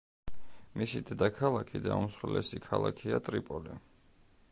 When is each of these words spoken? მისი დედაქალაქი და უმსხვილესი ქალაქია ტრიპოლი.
მისი 0.81 1.01
დედაქალაქი 1.09 1.81
და 1.83 1.99
უმსხვილესი 2.05 2.61
ქალაქია 2.69 3.21
ტრიპოლი. 3.29 3.77